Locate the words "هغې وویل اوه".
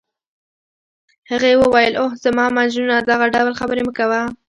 1.31-2.11